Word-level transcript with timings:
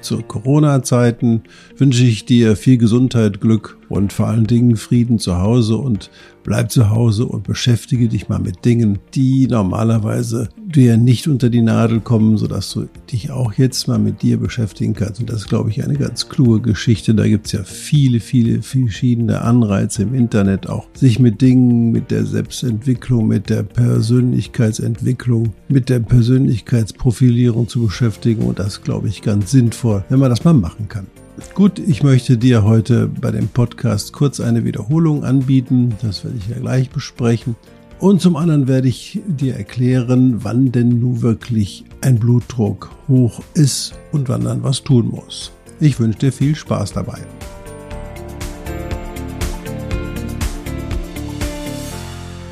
Zu 0.00 0.22
Corona-Zeiten 0.22 1.42
wünsche 1.76 2.04
ich 2.04 2.24
dir 2.24 2.56
viel 2.56 2.78
Gesundheit, 2.78 3.40
Glück 3.40 3.75
und 3.88 4.12
vor 4.12 4.26
allen 4.28 4.46
Dingen 4.46 4.76
Frieden 4.76 5.18
zu 5.18 5.38
Hause 5.38 5.76
und 5.76 6.10
bleib 6.46 6.70
zu 6.70 6.90
Hause 6.90 7.26
und 7.26 7.42
beschäftige 7.42 8.08
dich 8.08 8.28
mal 8.28 8.38
mit 8.38 8.64
Dingen, 8.64 9.00
die 9.14 9.48
normalerweise 9.48 10.48
dir 10.64 10.96
nicht 10.96 11.26
unter 11.26 11.50
die 11.50 11.60
Nadel 11.60 12.00
kommen, 12.00 12.36
sodass 12.38 12.72
du 12.72 12.86
dich 13.10 13.32
auch 13.32 13.52
jetzt 13.54 13.88
mal 13.88 13.98
mit 13.98 14.22
dir 14.22 14.38
beschäftigen 14.38 14.94
kannst. 14.94 15.20
Und 15.20 15.28
das 15.28 15.42
ist, 15.42 15.48
glaube 15.48 15.70
ich, 15.70 15.82
eine 15.82 15.94
ganz 15.94 16.28
kluge 16.28 16.60
Geschichte. 16.60 17.14
Da 17.16 17.26
gibt 17.26 17.46
es 17.46 17.52
ja 17.52 17.64
viele, 17.64 18.20
viele 18.20 18.62
verschiedene 18.62 19.42
Anreize 19.42 20.04
im 20.04 20.14
Internet, 20.14 20.68
auch 20.68 20.86
sich 20.94 21.18
mit 21.18 21.40
Dingen, 21.40 21.90
mit 21.90 22.12
der 22.12 22.24
Selbstentwicklung, 22.24 23.26
mit 23.26 23.50
der 23.50 23.64
Persönlichkeitsentwicklung, 23.64 25.52
mit 25.68 25.88
der 25.88 25.98
Persönlichkeitsprofilierung 25.98 27.66
zu 27.66 27.86
beschäftigen. 27.86 28.42
Und 28.42 28.60
das, 28.60 28.82
glaube 28.82 29.08
ich, 29.08 29.22
ganz 29.22 29.50
sinnvoll, 29.50 30.04
wenn 30.08 30.20
man 30.20 30.30
das 30.30 30.44
mal 30.44 30.54
machen 30.54 30.88
kann. 30.88 31.06
Gut, 31.54 31.78
ich 31.78 32.02
möchte 32.02 32.38
dir 32.38 32.64
heute 32.64 33.08
bei 33.08 33.30
dem 33.30 33.48
Podcast 33.48 34.14
kurz 34.14 34.40
eine 34.40 34.64
Wiederholung 34.64 35.22
anbieten. 35.22 35.94
Das 36.00 36.24
werde 36.24 36.38
ich 36.38 36.48
ja 36.48 36.58
gleich 36.58 36.88
besprechen. 36.88 37.56
Und 37.98 38.22
zum 38.22 38.36
anderen 38.36 38.68
werde 38.68 38.88
ich 38.88 39.20
dir 39.26 39.54
erklären, 39.54 40.42
wann 40.44 40.72
denn 40.72 40.98
nun 40.98 41.20
wirklich 41.20 41.84
ein 42.00 42.18
Blutdruck 42.18 42.90
hoch 43.06 43.42
ist 43.52 43.92
und 44.12 44.30
wann 44.30 44.44
dann 44.44 44.62
was 44.62 44.82
tun 44.82 45.08
muss. 45.08 45.52
Ich 45.78 46.00
wünsche 46.00 46.20
dir 46.20 46.32
viel 46.32 46.54
Spaß 46.54 46.94
dabei. 46.94 47.20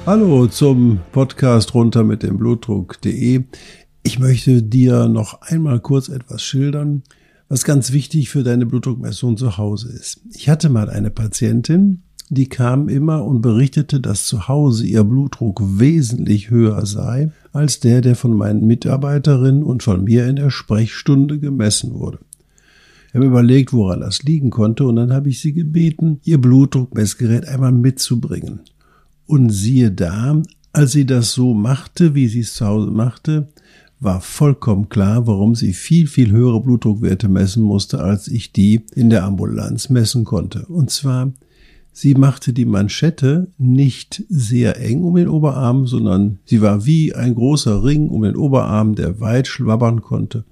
Hallo 0.05 0.47
zum 0.47 1.01
Podcast 1.13 1.73
runter 1.73 2.05
mit 2.05 2.23
dem 2.23 2.37
Blutdruck.de. 2.37 3.45
Ich 4.03 4.19
möchte 4.19 4.63
dir 4.63 5.09
noch 5.09 5.41
einmal 5.41 5.81
kurz 5.81 6.11
etwas 6.11 6.43
schildern, 6.43 7.03
was 7.49 7.65
ganz 7.65 7.93
wichtig 7.93 8.31
für 8.31 8.43
deine 8.43 8.67
Blutdruckmessung 8.67 9.37
zu 9.37 9.57
Hause 9.59 9.93
ist. 9.93 10.21
Ich 10.33 10.49
hatte 10.49 10.69
mal 10.69 10.89
eine 10.89 11.11
Patientin, 11.11 12.03
die 12.31 12.49
kam 12.49 12.89
immer 12.89 13.25
und 13.25 13.43
berichtete, 13.43 14.01
dass 14.01 14.27
zu 14.27 14.49
Hause 14.49 14.87
ihr 14.87 15.05
Blutdruck 15.05 15.61
wesentlich 15.63 16.51
höher 16.51 16.87
sei 16.87 17.33
als 17.53 17.81
der, 17.81 18.01
der 18.01 18.17
von 18.17 18.35
meinen 18.35 18.67
Mitarbeiterinnen 18.67 19.63
und 19.63 19.83
von 19.83 20.05
mir 20.05 20.27
in 20.27 20.37
der 20.37 20.51
Sprechstunde 20.51 21.39
gemessen 21.39 21.95
wurde. 21.95 22.19
Ich 23.09 23.15
habe 23.15 23.27
überlegt, 23.27 23.73
woran 23.73 24.01
das 24.01 24.25
liegen 24.25 24.51
konnte, 24.51 24.85
und 24.85 24.97
dann 24.97 25.13
habe 25.13 25.29
ich 25.29 25.41
sie 25.41 25.53
gebeten, 25.53 26.19
ihr 26.25 26.41
Blutdruckmessgerät 26.41 27.47
einmal 27.47 27.71
mitzubringen. 27.71 28.63
Und 29.27 29.51
siehe 29.51 29.93
da, 29.93 30.43
als 30.73 30.93
sie 30.93 31.07
das 31.07 31.33
so 31.33 31.55
machte, 31.55 32.17
wie 32.17 32.27
sie 32.27 32.41
es 32.41 32.55
zu 32.55 32.67
Hause 32.67 32.91
machte, 32.91 33.49
war 34.01 34.21
vollkommen 34.21 34.89
klar, 34.89 35.27
warum 35.27 35.55
sie 35.55 35.73
viel, 35.73 36.07
viel 36.07 36.31
höhere 36.31 36.61
Blutdruckwerte 36.61 37.29
messen 37.29 37.63
musste, 37.63 38.01
als 38.01 38.29
ich 38.29 38.53
die 38.53 38.83
in 38.95 39.11
der 39.11 39.25
Ambulanz 39.25 39.89
messen 39.89 40.25
konnte. 40.25 40.67
Und 40.67 40.91
zwar, 40.91 41.33
sie 41.93 42.15
machte 42.15 42.53
die 42.53 42.67
Manschette 42.67 43.49
nicht 43.57 44.25
sehr 44.29 44.81
eng 44.81 45.05
um 45.05 45.15
den 45.15 45.29
Oberarm, 45.29 45.87
sondern 45.87 46.39
sie 46.45 46.61
war 46.61 46.85
wie 46.85 47.15
ein 47.15 47.35
großer 47.35 47.85
Ring 47.85 48.09
um 48.09 48.23
den 48.23 48.37
Oberarm, 48.37 48.95
der 48.95 49.21
weit 49.21 49.47
schwabbern 49.47 50.03
konnte, 50.03 50.45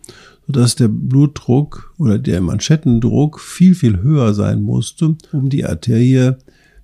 sodass 0.46 0.76
der 0.76 0.88
Blutdruck 0.88 1.94
oder 1.98 2.18
der 2.18 2.40
Manschettendruck 2.40 3.40
viel, 3.40 3.74
viel 3.74 4.02
höher 4.02 4.34
sein 4.34 4.62
musste, 4.62 5.16
um 5.32 5.50
die 5.50 5.64
Arterie 5.64 6.36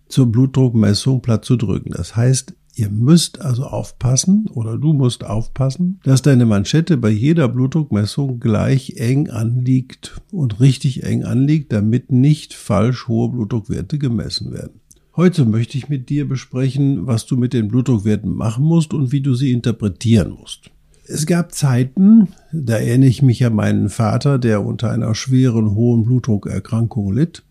zur 0.09 0.31
Blutdruckmessung 0.31 1.23
platt 1.23 1.45
zu 1.45 1.57
drücken. 1.57 1.91
Das 1.91 2.17
heißt, 2.17 2.55
Ihr 2.79 2.91
müsst 2.91 3.41
also 3.41 3.65
aufpassen 3.65 4.47
oder 4.53 4.79
du 4.79 4.93
musst 4.93 5.25
aufpassen, 5.25 5.99
dass 6.05 6.23
deine 6.23 6.47
Manschette 6.47 6.97
bei 6.97 7.11
jeder 7.11 7.49
Blutdruckmessung 7.49 8.39
gleich 8.39 8.95
eng 8.99 9.31
anliegt 9.31 10.21
und 10.31 10.61
richtig 10.61 11.03
eng 11.03 11.25
anliegt, 11.25 11.73
damit 11.73 12.13
nicht 12.13 12.55
falsch 12.55 13.09
hohe 13.09 13.31
Blutdruckwerte 13.31 13.99
gemessen 13.99 14.53
werden. 14.53 14.79
Heute 15.17 15.45
möchte 15.45 15.77
ich 15.77 15.89
mit 15.89 16.09
dir 16.09 16.29
besprechen, 16.29 17.09
was 17.09 17.27
du 17.27 17.37
mit 17.37 17.53
den 17.53 17.67
Blutdruckwerten 17.67 18.33
machen 18.33 18.65
musst 18.65 18.95
und 18.95 19.11
wie 19.11 19.23
du 19.23 19.35
sie 19.35 19.51
interpretieren 19.51 20.31
musst. 20.31 20.71
Es 21.05 21.27
gab 21.27 21.53
Zeiten, 21.57 22.29
da 22.53 22.75
erinnere 22.75 23.09
ich 23.09 23.23
mich 23.23 23.45
an 23.45 23.55
meinen 23.55 23.89
Vater, 23.89 24.39
der 24.39 24.65
unter 24.65 24.93
einer 24.93 25.17
schweren 25.17 25.75
hohen 25.75 26.05
Blutdruckerkrankung 26.05 27.13
litt 27.13 27.43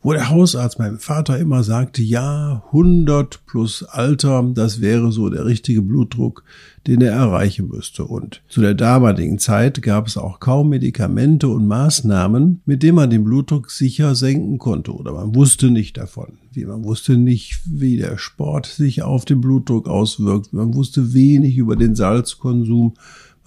wo 0.00 0.12
der 0.12 0.30
Hausarzt 0.30 0.78
meinem 0.78 0.98
Vater 0.98 1.38
immer 1.38 1.64
sagte, 1.64 2.02
ja, 2.02 2.62
100 2.66 3.44
plus 3.46 3.82
Alter, 3.82 4.48
das 4.54 4.80
wäre 4.80 5.10
so 5.10 5.28
der 5.28 5.44
richtige 5.44 5.82
Blutdruck, 5.82 6.44
den 6.86 7.00
er 7.00 7.12
erreichen 7.12 7.68
müsste. 7.68 8.04
Und 8.04 8.42
zu 8.48 8.60
der 8.60 8.74
damaligen 8.74 9.38
Zeit 9.38 9.82
gab 9.82 10.06
es 10.06 10.16
auch 10.16 10.38
kaum 10.38 10.68
Medikamente 10.68 11.48
und 11.48 11.66
Maßnahmen, 11.66 12.62
mit 12.64 12.82
denen 12.82 12.94
man 12.94 13.10
den 13.10 13.24
Blutdruck 13.24 13.70
sicher 13.70 14.14
senken 14.14 14.58
konnte. 14.58 14.94
Oder 14.94 15.12
man 15.12 15.34
wusste 15.34 15.70
nicht 15.70 15.96
davon. 15.96 16.38
Wie 16.52 16.64
man 16.64 16.84
wusste 16.84 17.16
nicht, 17.16 17.60
wie 17.66 17.96
der 17.96 18.18
Sport 18.18 18.66
sich 18.66 19.02
auf 19.02 19.24
den 19.24 19.40
Blutdruck 19.40 19.88
auswirkt. 19.88 20.52
Man 20.52 20.74
wusste 20.74 21.12
wenig 21.12 21.56
über 21.56 21.76
den 21.76 21.94
Salzkonsum. 21.96 22.94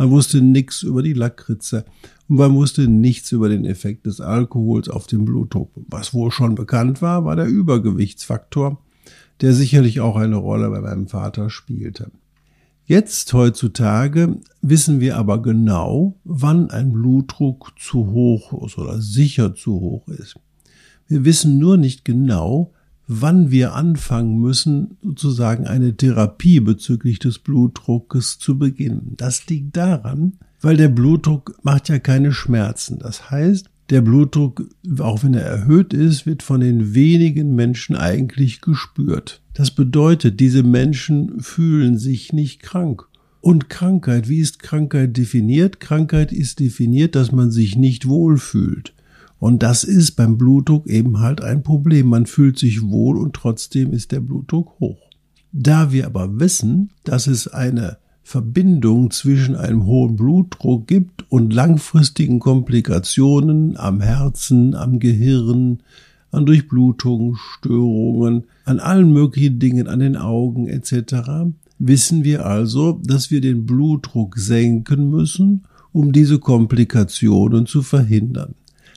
Man 0.01 0.09
wusste 0.09 0.41
nichts 0.41 0.81
über 0.81 1.03
die 1.03 1.13
Lakritze 1.13 1.85
und 2.27 2.37
man 2.37 2.55
wusste 2.55 2.87
nichts 2.87 3.31
über 3.33 3.49
den 3.49 3.65
Effekt 3.65 4.07
des 4.07 4.19
Alkohols 4.19 4.89
auf 4.89 5.05
den 5.05 5.25
Blutdruck. 5.25 5.69
Was 5.75 6.11
wohl 6.11 6.31
schon 6.31 6.55
bekannt 6.55 7.03
war, 7.03 7.23
war 7.23 7.35
der 7.35 7.45
Übergewichtsfaktor, 7.45 8.81
der 9.41 9.53
sicherlich 9.53 9.99
auch 9.99 10.15
eine 10.15 10.37
Rolle 10.37 10.71
bei 10.71 10.81
meinem 10.81 11.07
Vater 11.07 11.51
spielte. 11.51 12.09
Jetzt 12.83 13.31
heutzutage 13.33 14.39
wissen 14.63 15.01
wir 15.01 15.17
aber 15.17 15.39
genau, 15.39 16.15
wann 16.23 16.71
ein 16.71 16.93
Blutdruck 16.93 17.73
zu 17.77 18.07
hoch 18.09 18.65
ist 18.65 18.79
oder 18.79 18.99
sicher 18.99 19.53
zu 19.53 19.79
hoch 19.79 20.07
ist. 20.07 20.33
Wir 21.07 21.25
wissen 21.25 21.59
nur 21.59 21.77
nicht 21.77 22.05
genau, 22.05 22.73
wann 23.13 23.51
wir 23.51 23.73
anfangen 23.73 24.39
müssen, 24.39 24.97
sozusagen 25.03 25.67
eine 25.67 25.97
Therapie 25.97 26.61
bezüglich 26.61 27.19
des 27.19 27.39
Blutdruckes 27.39 28.39
zu 28.39 28.57
beginnen. 28.57 29.15
Das 29.17 29.47
liegt 29.47 29.75
daran, 29.75 30.33
weil 30.61 30.77
der 30.77 30.87
Blutdruck 30.87 31.59
macht 31.63 31.89
ja 31.89 31.99
keine 31.99 32.31
Schmerzen. 32.31 32.99
Das 32.99 33.29
heißt, 33.29 33.69
der 33.89 34.01
Blutdruck, 34.01 34.63
auch 34.99 35.23
wenn 35.23 35.33
er 35.33 35.43
erhöht 35.43 35.93
ist, 35.93 36.25
wird 36.25 36.43
von 36.43 36.61
den 36.61 36.93
wenigen 36.93 37.55
Menschen 37.55 37.97
eigentlich 37.97 38.61
gespürt. 38.61 39.41
Das 39.53 39.71
bedeutet, 39.71 40.39
diese 40.39 40.63
Menschen 40.63 41.41
fühlen 41.41 41.97
sich 41.97 42.31
nicht 42.31 42.61
krank. 42.61 43.07
Und 43.41 43.69
Krankheit, 43.69 44.29
wie 44.29 44.39
ist 44.39 44.59
Krankheit 44.59 45.17
definiert? 45.17 45.81
Krankheit 45.81 46.31
ist 46.31 46.61
definiert, 46.61 47.15
dass 47.15 47.33
man 47.33 47.51
sich 47.51 47.75
nicht 47.75 48.07
wohlfühlt. 48.07 48.93
Und 49.41 49.63
das 49.63 49.83
ist 49.83 50.11
beim 50.11 50.37
Blutdruck 50.37 50.85
eben 50.85 51.19
halt 51.19 51.41
ein 51.41 51.63
Problem. 51.63 52.05
Man 52.05 52.27
fühlt 52.27 52.59
sich 52.59 52.83
wohl 52.83 53.17
und 53.17 53.33
trotzdem 53.33 53.91
ist 53.91 54.11
der 54.11 54.19
Blutdruck 54.19 54.79
hoch. 54.79 54.99
Da 55.51 55.91
wir 55.91 56.05
aber 56.05 56.39
wissen, 56.39 56.91
dass 57.05 57.25
es 57.25 57.47
eine 57.47 57.97
Verbindung 58.21 59.09
zwischen 59.09 59.55
einem 59.55 59.87
hohen 59.87 60.15
Blutdruck 60.15 60.85
gibt 60.85 61.25
und 61.31 61.53
langfristigen 61.53 62.37
Komplikationen 62.37 63.77
am 63.77 63.99
Herzen, 63.99 64.75
am 64.75 64.99
Gehirn, 64.99 65.79
an 66.29 66.45
Durchblutungen, 66.45 67.35
Störungen, 67.35 68.43
an 68.63 68.79
allen 68.79 69.11
möglichen 69.11 69.57
Dingen, 69.57 69.87
an 69.87 70.01
den 70.01 70.17
Augen 70.17 70.67
etc., 70.67 71.49
wissen 71.79 72.23
wir 72.23 72.45
also, 72.45 73.01
dass 73.03 73.31
wir 73.31 73.41
den 73.41 73.65
Blutdruck 73.65 74.37
senken 74.37 75.09
müssen, 75.09 75.63
um 75.91 76.11
diese 76.11 76.37
Komplikationen 76.37 77.65
zu 77.65 77.81
verhindern. 77.81 78.53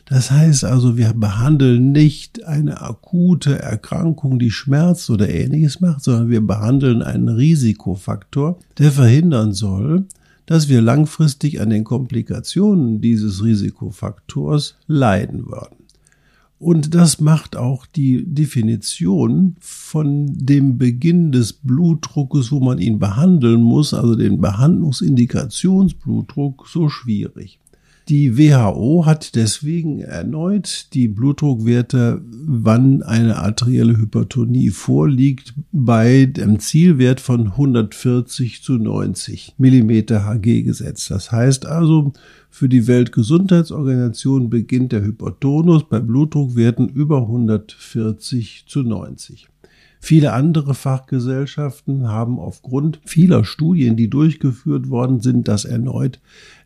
Das 0.06 0.30
heißt 0.30 0.64
also, 0.64 0.98
wir 0.98 1.14
behandeln 1.14 1.92
nicht 1.92 2.44
eine 2.44 2.82
akute 2.82 3.58
Erkrankung, 3.58 4.38
die 4.38 4.50
Schmerz 4.50 5.08
oder 5.08 5.30
ähnliches 5.30 5.80
macht, 5.80 6.04
sondern 6.04 6.28
wir 6.28 6.46
behandeln 6.46 7.00
einen 7.02 7.30
Risikofaktor, 7.30 8.58
der 8.78 8.92
verhindern 8.92 9.54
soll, 9.54 10.04
dass 10.46 10.68
wir 10.68 10.82
langfristig 10.82 11.60
an 11.60 11.70
den 11.70 11.84
Komplikationen 11.84 13.00
dieses 13.00 13.42
Risikofaktors 13.42 14.76
leiden 14.86 15.46
würden. 15.46 15.76
Und 16.58 16.94
das 16.94 17.20
macht 17.20 17.56
auch 17.56 17.86
die 17.86 18.24
Definition 18.26 19.56
von 19.60 20.26
dem 20.34 20.78
Beginn 20.78 21.32
des 21.32 21.52
Blutdruckes, 21.52 22.52
wo 22.52 22.60
man 22.60 22.78
ihn 22.78 22.98
behandeln 22.98 23.62
muss, 23.62 23.92
also 23.92 24.14
den 24.14 24.40
Behandlungsindikationsblutdruck, 24.40 26.66
so 26.68 26.88
schwierig. 26.88 27.58
Die 28.08 28.36
WHO 28.36 29.06
hat 29.06 29.34
deswegen 29.34 30.00
erneut 30.00 30.88
die 30.92 31.08
Blutdruckwerte, 31.08 32.20
wann 32.46 33.02
eine 33.02 33.38
arterielle 33.38 33.96
Hypertonie 33.96 34.68
vorliegt, 34.68 35.54
bei 35.72 36.26
dem 36.26 36.58
Zielwert 36.58 37.20
von 37.20 37.52
140 37.52 38.62
zu 38.62 38.74
90 38.74 39.54
Millimeter 39.56 40.26
Hg 40.26 40.62
gesetzt. 40.64 41.10
Das 41.10 41.32
heißt 41.32 41.64
also, 41.64 42.12
für 42.50 42.68
die 42.68 42.86
Weltgesundheitsorganisation 42.86 44.50
beginnt 44.50 44.92
der 44.92 45.02
Hypertonus 45.02 45.88
bei 45.88 45.98
Blutdruckwerten 45.98 46.90
über 46.90 47.22
140 47.22 48.66
zu 48.68 48.82
90. 48.82 49.48
Viele 50.04 50.34
andere 50.34 50.74
Fachgesellschaften 50.74 52.08
haben 52.08 52.38
aufgrund 52.38 53.00
vieler 53.06 53.46
Studien, 53.46 53.96
die 53.96 54.10
durchgeführt 54.10 54.90
worden 54.90 55.20
sind, 55.20 55.48
das 55.48 55.64
erneut 55.64 56.20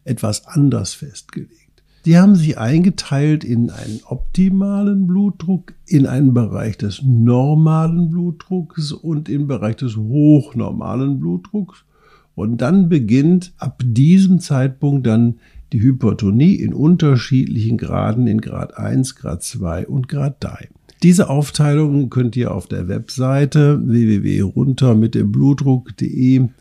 etwas 0.09 0.47
anders 0.47 0.95
festgelegt. 0.95 1.69
Die 2.05 2.17
haben 2.17 2.37
sich 2.37 2.57
eingeteilt 2.59 3.45
in 3.45 3.71
einen 3.71 4.01
optimalen 4.07 5.07
Blutdruck, 5.07 5.75
in 5.87 6.07
einen 6.07 6.33
Bereich 6.33 6.79
des 6.79 7.03
normalen 7.03 8.11
Blutdrucks 8.11 8.93
und 8.93 9.29
im 9.29 9.47
Bereich 9.47 9.77
des 9.77 9.97
hochnormalen 9.97 11.19
Blutdrucks. 11.19 11.85
Und 12.35 12.63
dann 12.63 12.89
beginnt 12.89 13.53
ab 13.59 13.83
diesem 13.85 14.39
Zeitpunkt 14.39 15.07
dann 15.07 15.41
die 15.73 15.83
Hypertonie 15.83 16.55
in 16.55 16.73
unterschiedlichen 16.73 17.77
Graden 17.77 18.27
in 18.27 18.41
Grad 18.41 18.79
1, 18.79 19.17
Grad 19.17 19.43
2 19.43 19.87
und 19.89 20.09
Grad 20.09 20.43
3. 20.43 20.69
Diese 21.03 21.31
Aufteilung 21.31 22.11
könnt 22.11 22.35
ihr 22.35 22.53
auf 22.53 22.67
der 22.67 22.89
Webseite 22.89 23.81
www.runter 23.85 24.97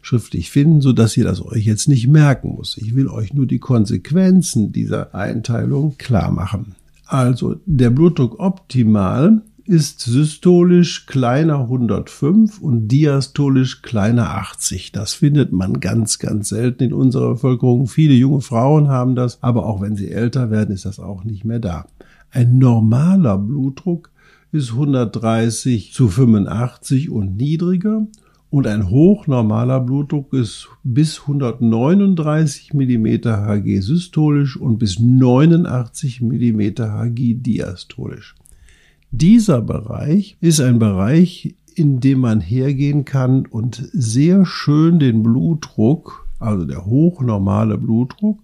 schriftlich 0.02 0.52
finden, 0.52 0.82
so 0.82 0.94
dass 0.94 1.18
ihr 1.18 1.24
das 1.24 1.44
euch 1.44 1.66
jetzt 1.66 1.88
nicht 1.88 2.08
merken 2.08 2.50
muss. 2.50 2.78
Ich 2.78 2.96
will 2.96 3.08
euch 3.08 3.34
nur 3.34 3.48
die 3.48 3.58
Konsequenzen 3.58 4.72
dieser 4.72 5.16
Einteilung 5.16 5.98
klar 5.98 6.32
machen. 6.32 6.76
Also 7.08 7.56
der 7.66 7.90
Blutdruck 7.90 8.40
optimal 8.40 9.42
ist 9.66 10.02
systolisch 10.02 11.08
kleiner 11.08 11.62
105 11.62 12.62
und 12.62 12.88
diastolisch 12.88 13.82
kleiner 13.82 14.36
80. 14.36 14.92
Das 14.92 15.14
findet 15.14 15.52
man 15.52 15.80
ganz, 15.80 16.20
ganz 16.20 16.50
selten 16.50 16.84
in 16.84 16.94
unserer 16.94 17.32
Bevölkerung. 17.32 17.88
Viele 17.88 18.14
junge 18.14 18.42
Frauen 18.42 18.88
haben 18.88 19.16
das, 19.16 19.42
aber 19.42 19.66
auch 19.66 19.82
wenn 19.82 19.96
sie 19.96 20.12
älter 20.12 20.52
werden, 20.52 20.74
ist 20.74 20.86
das 20.86 21.00
auch 21.00 21.24
nicht 21.24 21.44
mehr 21.44 21.60
da. 21.60 21.88
Ein 22.32 22.60
normaler 22.60 23.38
Blutdruck 23.38 24.12
ist 24.52 24.72
130 24.72 25.94
zu 25.94 26.08
85 26.08 27.10
und 27.10 27.38
niedriger 27.38 28.08
und 28.50 28.66
ein 28.66 28.90
hochnormaler 28.90 29.82
Blutdruck 29.82 30.34
ist 30.34 30.70
bis 30.84 31.22
139 31.22 32.74
mm 32.74 33.08
Hg 33.26 33.82
systolisch 33.82 34.58
und 34.58 34.78
bis 34.78 35.00
89 35.00 36.22
mm 36.22 36.62
Hg 36.80 37.34
diastolisch. 37.36 38.36
Dieser 39.12 39.62
Bereich 39.62 40.38
ist 40.40 40.62
ein 40.62 40.80
Bereich, 40.80 41.56
in 41.76 42.00
dem 42.00 42.20
man 42.20 42.40
hergehen 42.40 43.06
kann 43.06 43.46
und 43.46 43.88
sehr 43.94 44.46
schön 44.46 45.00
den 45.00 45.24
Blutdruck, 45.24 46.28
also 46.40 46.66
der 46.66 46.86
hochnormale 46.86 47.78
Blutdruck, 47.78 48.40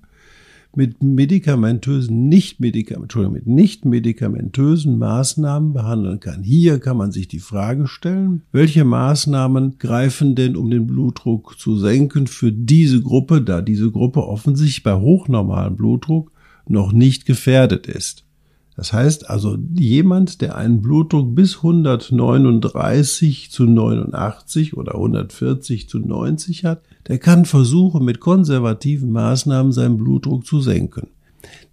mit 0.76 1.04
medikamentösen, 1.04 2.28
nicht 2.30 2.60
Entschuldigung, 2.60 3.34
mit 3.34 3.48
nicht 3.48 3.86
medikamentösen 3.86 4.98
Maßnahmen 4.98 5.74
behandeln 5.74 6.20
kann. 6.20 6.44
Hier 6.44 6.80
kann 6.80 6.98
man 6.98 7.12
sich 7.12 7.28
die 7.28 7.40
Frage 7.40 7.88
stellen, 7.88 8.44
welche 8.52 8.84
Maßnahmen 8.84 9.78
greifen 9.78 10.36
denn, 10.36 10.56
um 10.56 10.70
den 10.70 10.88
Blutdruck 10.88 11.60
zu 11.60 11.78
senken 11.78 12.28
für 12.28 12.52
diese 12.52 13.02
Gruppe, 13.02 13.42
da 13.42 13.62
diese 13.62 13.92
Gruppe 13.92 14.26
offensichtlich 14.26 14.84
bei 14.84 14.96
hochnormalem 14.96 15.76
Blutdruck 15.76 16.32
noch 16.68 16.92
nicht 16.92 17.26
gefährdet 17.26 17.88
ist. 17.88 18.26
Das 18.76 18.92
heißt 18.92 19.30
also, 19.30 19.58
jemand, 19.76 20.42
der 20.42 20.58
einen 20.58 20.82
Blutdruck 20.82 21.36
bis 21.36 21.58
139 21.58 23.52
zu 23.52 23.66
89 23.66 24.76
oder 24.76 24.96
140 24.96 25.88
zu 25.88 26.00
90 26.00 26.66
hat, 26.66 26.82
der 27.08 27.20
kann 27.20 27.46
versuchen, 27.46 28.04
mit 28.04 28.20
konservativen 28.20 29.12
Maßnahmen 29.12 29.72
seinen 29.72 29.98
Blutdruck 29.98 30.46
zu 30.46 30.60
senken. 30.60 31.08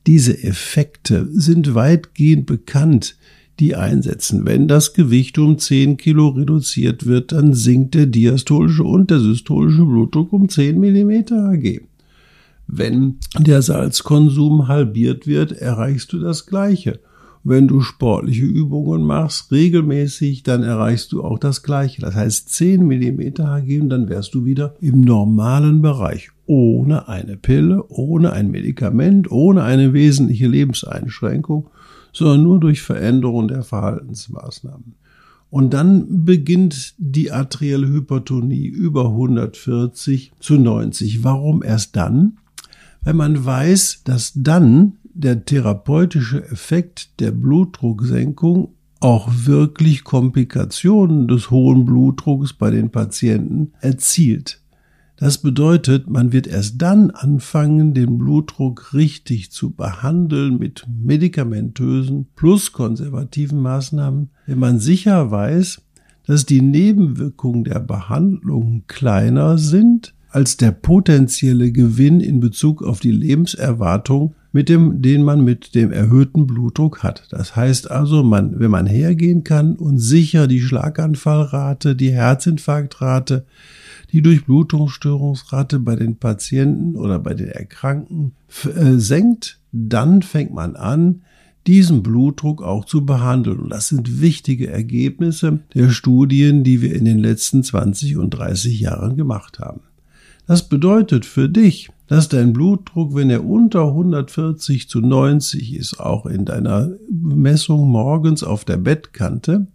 Diese 0.06 0.42
Effekte 0.42 1.28
sind 1.32 1.74
weitgehend 1.74 2.46
bekannt, 2.46 3.16
die 3.60 3.76
einsetzen. 3.76 4.46
Wenn 4.46 4.68
das 4.68 4.94
Gewicht 4.94 5.38
um 5.38 5.58
10 5.58 5.96
Kilo 5.98 6.28
reduziert 6.28 7.06
wird, 7.06 7.32
dann 7.32 7.54
sinkt 7.54 7.94
der 7.94 8.06
diastolische 8.06 8.84
und 8.84 9.10
der 9.10 9.20
systolische 9.20 9.84
Blutdruck 9.84 10.32
um 10.32 10.48
10 10.48 10.80
Millimeter 10.80 11.50
Hg. 11.52 11.82
Wenn 12.72 13.16
der 13.36 13.62
Salzkonsum 13.62 14.68
halbiert 14.68 15.26
wird, 15.26 15.50
erreichst 15.50 16.12
du 16.12 16.20
das 16.20 16.46
Gleiche. 16.46 17.00
Wenn 17.42 17.66
du 17.66 17.80
sportliche 17.80 18.44
Übungen 18.44 19.02
machst, 19.02 19.50
regelmäßig, 19.50 20.44
dann 20.44 20.62
erreichst 20.62 21.10
du 21.10 21.24
auch 21.24 21.38
das 21.38 21.64
Gleiche. 21.64 22.00
Das 22.00 22.14
heißt 22.14 22.48
10 22.48 22.86
mm 22.86 23.20
Hg 23.38 23.80
und 23.80 23.88
dann 23.88 24.08
wärst 24.08 24.34
du 24.34 24.44
wieder 24.44 24.76
im 24.80 25.00
normalen 25.00 25.82
Bereich. 25.82 26.28
Ohne 26.46 27.08
eine 27.08 27.36
Pille, 27.36 27.82
ohne 27.88 28.32
ein 28.32 28.52
Medikament, 28.52 29.32
ohne 29.32 29.64
eine 29.64 29.92
wesentliche 29.92 30.46
Lebenseinschränkung, 30.46 31.70
sondern 32.12 32.44
nur 32.44 32.60
durch 32.60 32.82
Veränderung 32.82 33.48
der 33.48 33.64
Verhaltensmaßnahmen. 33.64 34.94
Und 35.48 35.74
dann 35.74 36.24
beginnt 36.24 36.94
die 36.98 37.32
arterielle 37.32 37.88
Hypertonie 37.88 38.66
über 38.66 39.06
140 39.06 40.32
zu 40.38 40.54
90. 40.54 41.24
Warum 41.24 41.64
erst 41.64 41.96
dann? 41.96 42.36
Weil 43.02 43.14
man 43.14 43.44
weiß, 43.44 44.02
dass 44.04 44.32
dann 44.34 44.94
der 45.04 45.44
therapeutische 45.44 46.44
Effekt 46.50 47.20
der 47.20 47.32
Blutdrucksenkung 47.32 48.74
auch 49.00 49.28
wirklich 49.44 50.04
Komplikationen 50.04 51.26
des 51.26 51.50
hohen 51.50 51.86
Blutdrucks 51.86 52.52
bei 52.52 52.70
den 52.70 52.90
Patienten 52.90 53.72
erzielt. 53.80 54.60
Das 55.16 55.38
bedeutet, 55.38 56.08
man 56.08 56.32
wird 56.32 56.46
erst 56.46 56.80
dann 56.80 57.10
anfangen, 57.10 57.92
den 57.92 58.16
Blutdruck 58.16 58.94
richtig 58.94 59.52
zu 59.52 59.70
behandeln 59.70 60.58
mit 60.58 60.86
medikamentösen 60.88 62.28
plus 62.36 62.72
konservativen 62.72 63.60
Maßnahmen, 63.60 64.30
wenn 64.46 64.58
man 64.58 64.78
sicher 64.78 65.30
weiß, 65.30 65.82
dass 66.26 66.46
die 66.46 66.62
Nebenwirkungen 66.62 67.64
der 67.64 67.80
Behandlung 67.80 68.84
kleiner 68.86 69.58
sind 69.58 70.14
als 70.30 70.56
der 70.56 70.70
potenzielle 70.70 71.72
Gewinn 71.72 72.20
in 72.20 72.40
Bezug 72.40 72.82
auf 72.82 73.00
die 73.00 73.10
Lebenserwartung 73.10 74.34
mit 74.52 74.68
dem, 74.68 75.00
den 75.02 75.22
man 75.22 75.44
mit 75.44 75.74
dem 75.74 75.92
erhöhten 75.92 76.46
Blutdruck 76.46 77.02
hat. 77.02 77.26
Das 77.30 77.54
heißt 77.54 77.90
also, 77.90 78.22
man, 78.22 78.58
wenn 78.58 78.70
man 78.70 78.86
hergehen 78.86 79.44
kann 79.44 79.76
und 79.76 79.98
sicher 79.98 80.46
die 80.46 80.60
Schlaganfallrate, 80.60 81.94
die 81.94 82.10
Herzinfarktrate, 82.10 83.44
die 84.12 84.22
Durchblutungsstörungsrate 84.22 85.78
bei 85.78 85.94
den 85.94 86.16
Patienten 86.16 86.96
oder 86.96 87.18
bei 87.18 87.34
den 87.34 87.48
Erkrankten 87.48 88.32
äh, 88.64 88.98
senkt, 88.98 89.60
dann 89.72 90.22
fängt 90.22 90.52
man 90.52 90.74
an, 90.74 91.22
diesen 91.66 92.02
Blutdruck 92.02 92.62
auch 92.62 92.84
zu 92.86 93.04
behandeln. 93.04 93.60
Und 93.60 93.68
das 93.70 93.88
sind 93.88 94.20
wichtige 94.20 94.68
Ergebnisse 94.68 95.60
der 95.74 95.90
Studien, 95.90 96.64
die 96.64 96.82
wir 96.82 96.94
in 96.94 97.04
den 97.04 97.18
letzten 97.18 97.62
20 97.62 98.16
und 98.16 98.30
30 98.30 98.80
Jahren 98.80 99.16
gemacht 99.16 99.58
haben. 99.58 99.82
Das 100.50 100.68
bedeutet 100.68 101.26
für 101.26 101.48
dich, 101.48 101.90
dass 102.08 102.28
dein 102.28 102.52
Blutdruck, 102.52 103.14
wenn 103.14 103.30
er 103.30 103.44
unter 103.44 103.86
140 103.86 104.88
zu 104.88 105.00
90 105.00 105.76
ist, 105.76 106.00
auch 106.00 106.26
in 106.26 106.44
deiner 106.44 106.90
Messung 107.08 107.88
morgens 107.88 108.42
auf 108.42 108.64
der 108.64 108.78
Bettkante, 108.78 109.68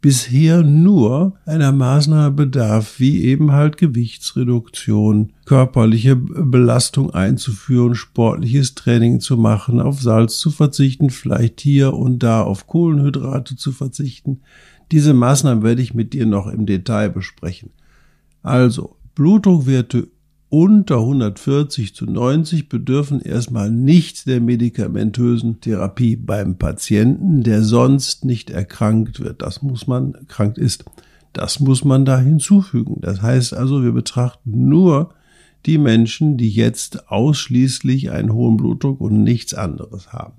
bisher 0.00 0.62
nur 0.62 1.34
einer 1.44 1.70
Maßnahme 1.70 2.30
bedarf, 2.30 2.98
wie 2.98 3.24
eben 3.24 3.52
halt 3.52 3.76
Gewichtsreduktion, 3.76 5.34
körperliche 5.44 6.16
Belastung 6.16 7.10
einzuführen, 7.10 7.94
sportliches 7.94 8.74
Training 8.74 9.20
zu 9.20 9.36
machen, 9.36 9.82
auf 9.82 10.00
Salz 10.00 10.38
zu 10.38 10.50
verzichten, 10.50 11.10
vielleicht 11.10 11.60
hier 11.60 11.92
und 11.92 12.22
da 12.22 12.42
auf 12.42 12.66
Kohlenhydrate 12.66 13.56
zu 13.56 13.70
verzichten. 13.70 14.40
Diese 14.92 15.12
Maßnahmen 15.12 15.62
werde 15.62 15.82
ich 15.82 15.92
mit 15.92 16.14
dir 16.14 16.24
noch 16.24 16.46
im 16.46 16.64
Detail 16.64 17.10
besprechen. 17.10 17.68
Also, 18.42 18.96
Blutdruckwerte 19.14 20.08
unter 20.52 20.98
140 20.98 21.94
zu 21.94 22.04
90 22.04 22.68
bedürfen 22.68 23.22
erstmal 23.22 23.70
nicht 23.70 24.26
der 24.26 24.42
medikamentösen 24.42 25.62
Therapie 25.62 26.14
beim 26.14 26.58
Patienten, 26.58 27.42
der 27.42 27.62
sonst 27.62 28.26
nicht 28.26 28.50
erkrankt 28.50 29.20
wird. 29.20 29.40
Das 29.40 29.62
muss 29.62 29.86
man, 29.86 30.14
krankt 30.28 30.58
ist. 30.58 30.84
Das 31.32 31.58
muss 31.58 31.86
man 31.86 32.04
da 32.04 32.20
hinzufügen. 32.20 32.98
Das 33.00 33.22
heißt 33.22 33.54
also, 33.54 33.82
wir 33.82 33.92
betrachten 33.92 34.68
nur 34.68 35.14
die 35.64 35.78
Menschen, 35.78 36.36
die 36.36 36.50
jetzt 36.50 37.08
ausschließlich 37.08 38.10
einen 38.10 38.34
hohen 38.34 38.58
Blutdruck 38.58 39.00
und 39.00 39.22
nichts 39.22 39.54
anderes 39.54 40.12
haben. 40.12 40.34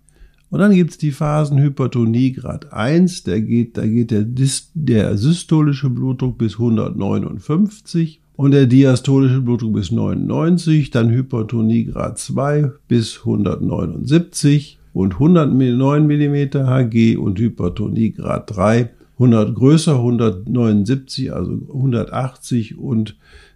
Und 0.52 0.60
dann 0.60 0.76
gibt's 0.76 1.00
die 1.00 1.12
Phasenhypertonie 1.12 2.34
Grad 2.34 2.72
1, 2.72 3.24
der 3.24 3.42
geht, 3.42 3.78
da 3.78 3.88
geht 3.88 4.12
der, 4.12 4.28
der 4.76 5.18
systolische 5.18 5.90
Blutdruck 5.90 6.38
bis 6.38 6.54
159 6.60 8.20
und 8.36 8.52
der 8.52 8.66
diastolische 8.66 9.42
Blutdruck 9.42 9.74
bis 9.74 9.92
99, 9.92 10.90
dann 10.90 11.12
Hypertonie 11.12 11.86
Grad 11.86 12.18
2 12.18 12.72
bis 12.88 13.20
179 13.20 14.80
und 14.94 15.14
109 15.14 16.08
mm 16.08 16.36
Hg 16.66 17.18
und 17.18 17.40
Hypertonie 17.40 18.12
Grad 18.12 18.56
3, 18.56 18.90
100 19.14 19.56
größer, 19.56 19.96
179, 19.96 21.34
also 21.34 21.54
180 21.74 22.78
und 22.78 23.16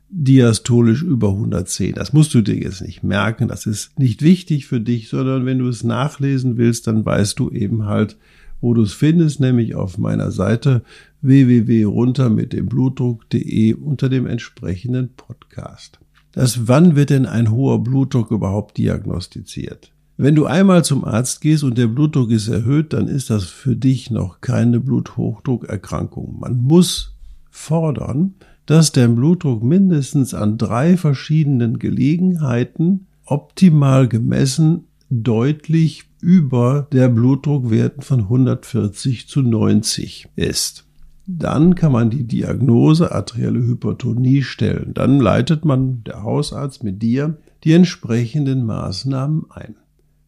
diastolisch 0.10 1.04
über 1.04 1.30
110. 1.30 1.96
Das 1.96 2.14
musst 2.14 2.34
du 2.34 2.42
dir 2.42 2.56
jetzt 2.56 2.82
nicht 2.82 3.04
merken, 3.04 3.48
das 3.48 3.66
ist 3.66 3.98
nicht 4.00 4.22
wichtig 4.22 4.68
für 4.68 4.80
dich, 4.80 5.10
sondern 5.10 5.46
wenn 5.46 5.60
du 5.60 5.68
es 5.68 5.84
nachlesen 5.84 6.58
willst, 6.58 6.88
dann 6.88 7.06
weißt 7.06 7.38
du 7.40 7.50
eben 7.50 7.86
halt, 7.86 8.18
wo 8.62 8.74
du 8.74 8.84
es 8.84 8.94
findest, 8.94 9.40
nämlich 9.40 9.76
auf 9.76 9.98
meiner 9.98 10.32
Seite 10.32 10.84
www.runter 11.22 12.30
mit 12.30 12.54
dem 12.54 12.68
Blutdruck.de 12.68 13.74
unter 13.74 14.10
dem 14.10 14.28
entsprechenden 14.28 15.10
Podcast. 15.16 16.00
Das 16.32 16.68
wann 16.68 16.96
wird 16.96 17.10
denn 17.10 17.26
ein 17.26 17.52
hoher 17.52 17.84
Blutdruck 17.84 18.32
überhaupt 18.32 18.78
diagnostiziert? 18.78 19.92
Wenn 20.18 20.36
du 20.36 20.46
einmal 20.46 20.84
zum 20.84 21.06
Arzt 21.06 21.42
gehst 21.42 21.64
und 21.64 21.78
der 21.78 21.88
Blutdruck 21.88 22.32
ist 22.32 22.48
erhöht, 22.48 22.94
dann 22.94 23.08
ist 23.08 23.30
das 23.30 23.46
für 23.46 23.76
dich 23.76 24.10
noch 24.10 24.42
keine 24.42 24.80
Bluthochdruckerkrankung. 24.80 26.40
Man 26.40 26.58
muss 26.58 27.16
fordern, 27.52 28.34
dass 28.66 28.92
der 28.92 29.08
Blutdruck 29.08 29.64
mindestens 29.64 30.34
an 30.34 30.58
drei 30.58 30.98
verschiedenen 30.98 31.78
Gelegenheiten 31.78 33.08
optimal 33.26 34.08
gemessen 34.08 34.87
deutlich 35.10 36.06
über 36.22 36.88
der 36.92 37.10
Blutdruckwerten 37.10 38.02
von 38.02 38.22
140 38.22 39.28
zu 39.28 39.42
90 39.42 40.30
ist. 40.36 40.86
Dann 41.26 41.76
kann 41.76 41.92
man 41.92 42.10
die 42.10 42.24
Diagnose 42.24 43.12
arterielle 43.12 43.60
Hypertonie 43.60 44.44
stellen. 44.44 44.94
Dann 44.94 45.20
leitet 45.20 45.66
man, 45.66 46.04
der 46.06 46.24
Hausarzt 46.24 46.84
mit 46.84 47.02
dir, 47.02 47.38
die 47.64 47.74
entsprechenden 47.74 48.66
Maßnahmen 48.66 49.46
ein. 49.50 49.76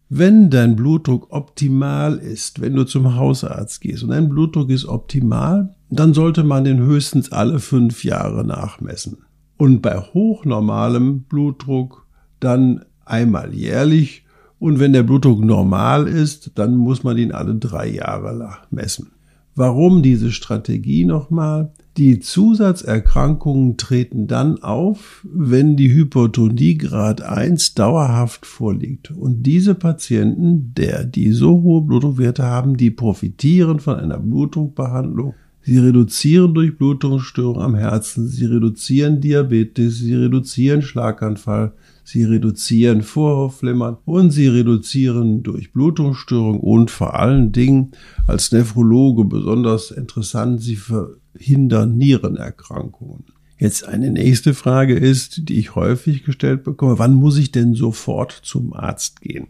Wenn 0.09 0.50
dein 0.50 0.75
Blutdruck 0.75 1.27
optimal 1.29 2.17
ist, 2.17 2.62
wenn 2.62 2.75
du 2.75 2.83
zum 2.83 3.15
Hausarzt 3.15 3.79
gehst 3.79 4.03
und 4.03 4.09
dein 4.09 4.27
Blutdruck 4.27 4.71
ist 4.71 4.86
optimal, 4.86 5.75
dann 5.89 6.13
sollte 6.13 6.43
man 6.43 6.63
den 6.63 6.79
höchstens 6.79 7.31
alle 7.31 7.59
fünf 7.59 8.03
Jahre 8.03 8.43
nachmessen. 8.43 9.19
Und 9.57 9.81
bei 9.81 10.00
hochnormalem 10.00 11.24
Blutdruck 11.24 12.07
dann 12.39 12.86
einmal 13.05 13.53
jährlich 13.53 14.25
und 14.60 14.80
wenn 14.80 14.94
der 14.94 15.04
Blutdruck 15.04 15.44
normal 15.44 16.08
ist, 16.08 16.51
dann 16.56 16.75
muss 16.75 17.04
man 17.04 17.18
ihn 17.18 17.32
alle 17.32 17.56
drei 17.56 17.89
Jahre 17.89 18.58
messen. 18.70 19.12
Warum 19.56 20.04
diese 20.04 20.32
Strategie 20.32 21.06
nochmal? 21.06 21.72
Die 21.98 22.20
Zusatzerkrankungen 22.20 23.75
treten 23.75 24.28
dann 24.28 24.63
auf, 24.63 25.28
wenn 25.30 25.75
die 25.75 25.94
Hypertonie 25.94 26.78
Grad 26.78 27.22
1 27.22 27.74
dauerhaft 27.74 28.46
vorliegt. 28.46 29.12
Und 29.12 29.44
diese 29.44 29.75
Patienten, 29.75 30.74
der 30.75 31.04
die 31.04 31.34
so 31.34 31.62
hohe 31.62 31.82
Blutdruckwerte 31.82 32.44
haben, 32.44 32.78
die 32.78 32.92
profitieren 32.92 33.80
von 33.80 33.98
einer 33.98 34.20
Blutdruckbehandlung. 34.20 35.34
Sie 35.62 35.78
reduzieren 35.78 36.54
Durchblutungsstörungen 36.54 37.62
am 37.62 37.75
Herzen, 37.75 38.28
sie 38.28 38.46
reduzieren 38.46 39.20
Diabetes, 39.20 40.00
sie 40.00 40.16
reduzieren 40.16 40.82
Schlaganfall, 40.82 41.74
sie 42.04 42.24
reduzieren 42.24 43.01
Vorhofflimmern 43.01 43.98
und 44.06 44.32
sie 44.32 44.48
reduzieren 44.48 45.44
Durchblutungsstörungen 45.44 46.62
und 46.62 46.92
vor 46.92 47.20
allen 47.20 47.51
Dingen 47.51 47.92
als 48.25 48.51
Nephrologe 48.51 49.25
besonders 49.25 49.92
interessant, 49.92 50.62
sie 50.62 50.78
verhindern 50.78 51.98
Nierenerkrankungen. 51.98 53.25
Jetzt 53.58 53.86
eine 53.86 54.10
nächste 54.10 54.54
Frage 54.54 54.96
ist, 54.96 55.50
die 55.50 55.60
ich 55.60 55.75
häufig 55.75 56.24
gestellt 56.24 56.63
bekomme, 56.63 56.98
wann 56.98 57.13
muss 57.13 57.38
ich 57.38 57.51
denn 57.51 57.74
sofort 57.74 58.32
zum 58.32 58.74
Arzt 58.74 59.20
gehen? 59.20 59.50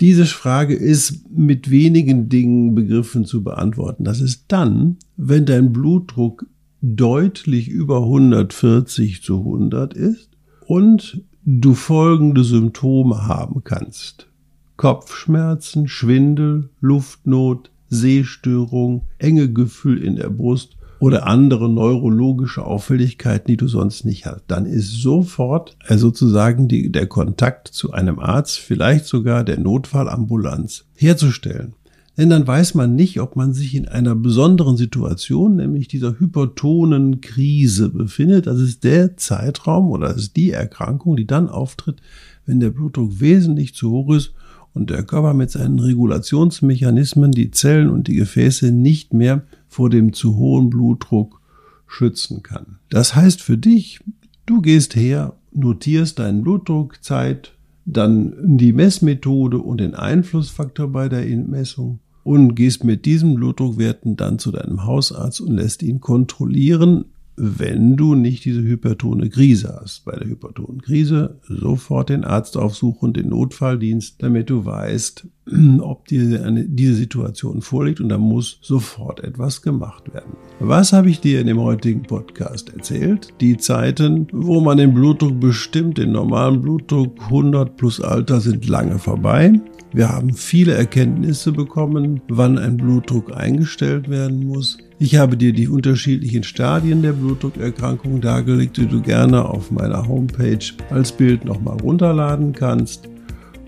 Diese 0.00 0.26
Frage 0.26 0.74
ist 0.74 1.30
mit 1.30 1.70
wenigen 1.70 2.28
Dingen 2.28 2.74
begriffen 2.74 3.24
zu 3.24 3.44
beantworten. 3.44 4.04
Das 4.04 4.20
ist 4.20 4.46
dann, 4.48 4.96
wenn 5.16 5.46
dein 5.46 5.72
Blutdruck 5.72 6.46
deutlich 6.82 7.68
über 7.68 7.98
140 8.02 9.22
zu 9.22 9.38
100 9.38 9.94
ist 9.94 10.30
und 10.66 11.22
du 11.44 11.74
folgende 11.74 12.44
Symptome 12.44 13.26
haben 13.26 13.62
kannst. 13.64 14.28
Kopfschmerzen, 14.76 15.86
Schwindel, 15.86 16.70
Luftnot, 16.80 17.70
Sehstörung, 17.88 19.02
enge 19.18 19.52
Gefühl 19.52 20.02
in 20.02 20.16
der 20.16 20.30
Brust 20.30 20.76
oder 21.04 21.26
andere 21.26 21.68
neurologische 21.68 22.64
Auffälligkeiten, 22.64 23.48
die 23.48 23.58
du 23.58 23.68
sonst 23.68 24.06
nicht 24.06 24.24
hast, 24.24 24.44
dann 24.46 24.64
ist 24.64 25.02
sofort 25.02 25.76
äh, 25.86 25.98
sozusagen 25.98 26.66
die, 26.66 26.90
der 26.90 27.06
Kontakt 27.06 27.68
zu 27.68 27.92
einem 27.92 28.18
Arzt, 28.18 28.58
vielleicht 28.58 29.04
sogar 29.04 29.44
der 29.44 29.60
Notfallambulanz 29.60 30.86
herzustellen. 30.94 31.74
Denn 32.16 32.30
dann 32.30 32.46
weiß 32.46 32.74
man 32.74 32.96
nicht, 32.96 33.20
ob 33.20 33.36
man 33.36 33.52
sich 33.52 33.74
in 33.74 33.86
einer 33.86 34.14
besonderen 34.14 34.78
Situation, 34.78 35.56
nämlich 35.56 35.88
dieser 35.88 36.18
hypertonen 36.18 37.20
Krise 37.20 37.90
befindet. 37.90 38.46
Das 38.46 38.58
ist 38.58 38.82
der 38.82 39.18
Zeitraum 39.18 39.90
oder 39.90 40.08
das 40.08 40.16
ist 40.16 40.36
die 40.36 40.52
Erkrankung, 40.52 41.16
die 41.16 41.26
dann 41.26 41.50
auftritt, 41.50 42.00
wenn 42.46 42.60
der 42.60 42.70
Blutdruck 42.70 43.20
wesentlich 43.20 43.74
zu 43.74 43.90
hoch 43.90 44.14
ist 44.14 44.32
und 44.72 44.88
der 44.88 45.02
Körper 45.02 45.34
mit 45.34 45.50
seinen 45.50 45.80
Regulationsmechanismen 45.80 47.32
die 47.32 47.50
Zellen 47.50 47.90
und 47.90 48.08
die 48.08 48.14
Gefäße 48.14 48.72
nicht 48.72 49.12
mehr 49.12 49.42
vor 49.74 49.90
dem 49.90 50.12
zu 50.12 50.36
hohen 50.36 50.70
Blutdruck 50.70 51.40
schützen 51.88 52.44
kann. 52.44 52.78
Das 52.90 53.16
heißt 53.16 53.42
für 53.42 53.58
dich, 53.58 53.98
du 54.46 54.60
gehst 54.60 54.94
her, 54.94 55.34
notierst 55.50 56.20
deinen 56.20 56.42
Blutdruck, 56.42 57.02
Zeit, 57.02 57.56
dann 57.84 58.56
die 58.56 58.72
Messmethode 58.72 59.58
und 59.58 59.78
den 59.78 59.94
Einflussfaktor 59.94 60.88
bei 60.88 61.08
der 61.08 61.24
Messung 61.36 61.98
und 62.22 62.54
gehst 62.54 62.84
mit 62.84 63.04
diesen 63.04 63.34
Blutdruckwerten 63.34 64.14
dann 64.16 64.38
zu 64.38 64.52
deinem 64.52 64.84
Hausarzt 64.84 65.40
und 65.40 65.54
lässt 65.56 65.82
ihn 65.82 66.00
kontrollieren, 66.00 67.06
wenn 67.36 67.96
du 67.96 68.14
nicht 68.14 68.44
diese 68.44 68.62
hypertone 68.62 69.28
Krise 69.28 69.78
hast. 69.80 70.04
Bei 70.04 70.16
der 70.16 70.28
hypertonen 70.28 70.80
Krise 70.80 71.38
sofort 71.48 72.08
den 72.08 72.24
Arzt 72.24 72.56
aufsuchen, 72.56 73.12
den 73.12 73.30
Notfalldienst, 73.30 74.22
damit 74.22 74.50
du 74.50 74.64
weißt, 74.64 75.26
ob 75.80 76.06
dir 76.06 76.44
eine, 76.44 76.64
diese 76.64 76.94
Situation 76.94 77.60
vorliegt 77.60 78.00
und 78.00 78.08
da 78.08 78.18
muss 78.18 78.58
sofort 78.62 79.22
etwas 79.22 79.62
gemacht 79.62 80.12
werden. 80.14 80.36
Was 80.60 80.92
habe 80.92 81.10
ich 81.10 81.20
dir 81.20 81.40
in 81.40 81.46
dem 81.46 81.60
heutigen 81.60 82.02
Podcast 82.02 82.72
erzählt? 82.72 83.28
Die 83.40 83.56
Zeiten, 83.56 84.28
wo 84.32 84.60
man 84.60 84.78
den 84.78 84.94
Blutdruck 84.94 85.40
bestimmt, 85.40 85.98
den 85.98 86.12
normalen 86.12 86.62
Blutdruck 86.62 87.20
100 87.24 87.76
plus 87.76 88.00
Alter 88.00 88.40
sind 88.40 88.68
lange 88.68 88.98
vorbei. 88.98 89.60
Wir 89.92 90.08
haben 90.08 90.32
viele 90.32 90.74
Erkenntnisse 90.74 91.52
bekommen, 91.52 92.20
wann 92.28 92.58
ein 92.58 92.76
Blutdruck 92.76 93.36
eingestellt 93.36 94.08
werden 94.08 94.44
muss. 94.44 94.78
Ich 95.00 95.16
habe 95.16 95.36
dir 95.36 95.52
die 95.52 95.68
unterschiedlichen 95.68 96.44
Stadien 96.44 97.02
der 97.02 97.12
Blutdruckerkrankung 97.12 98.20
dargelegt, 98.20 98.76
die 98.76 98.86
du 98.86 99.02
gerne 99.02 99.44
auf 99.44 99.72
meiner 99.72 100.06
Homepage 100.06 100.64
als 100.90 101.10
Bild 101.10 101.44
nochmal 101.44 101.78
runterladen 101.78 102.52
kannst. 102.52 103.08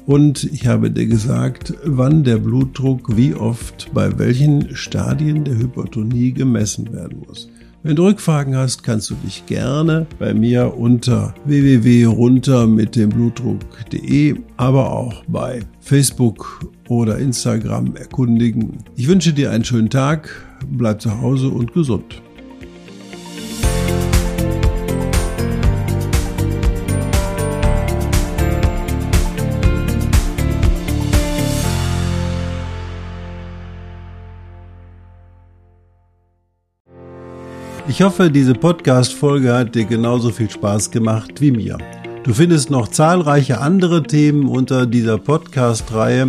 Und 0.06 0.44
ich 0.44 0.68
habe 0.68 0.88
dir 0.88 1.06
gesagt, 1.06 1.74
wann 1.84 2.22
der 2.22 2.38
Blutdruck 2.38 3.16
wie 3.16 3.34
oft 3.34 3.90
bei 3.92 4.16
welchen 4.18 4.76
Stadien 4.76 5.42
der 5.42 5.58
Hypertonie 5.58 6.32
gemessen 6.32 6.92
werden 6.92 7.24
muss. 7.26 7.48
Wenn 7.82 7.96
du 7.96 8.04
Rückfragen 8.04 8.56
hast, 8.56 8.82
kannst 8.82 9.10
du 9.10 9.14
dich 9.14 9.46
gerne 9.46 10.06
bei 10.18 10.32
mir 10.32 10.76
unter 10.76 11.34
www.runter 11.44 12.66
mit 12.66 12.96
dem 12.96 13.10
Blutdruck.de, 13.10 14.36
aber 14.56 14.92
auch 14.92 15.24
bei 15.28 15.60
Facebook 15.80 16.68
oder 16.88 17.18
Instagram 17.18 17.94
erkundigen. 17.96 18.78
Ich 18.96 19.06
wünsche 19.06 19.32
dir 19.32 19.50
einen 19.50 19.64
schönen 19.64 19.90
Tag, 19.90 20.30
bleib 20.70 21.00
zu 21.00 21.20
Hause 21.20 21.48
und 21.48 21.72
gesund. 21.72 22.22
Ich 37.88 38.02
hoffe, 38.02 38.30
diese 38.30 38.52
Podcast-Folge 38.52 39.54
hat 39.54 39.74
dir 39.74 39.84
genauso 39.84 40.30
viel 40.30 40.50
Spaß 40.50 40.90
gemacht 40.90 41.40
wie 41.40 41.52
mir. 41.52 41.78
Du 42.24 42.34
findest 42.34 42.68
noch 42.68 42.88
zahlreiche 42.88 43.60
andere 43.60 44.02
Themen 44.02 44.48
unter 44.48 44.84
dieser 44.86 45.16
Podcast-Reihe, 45.16 46.28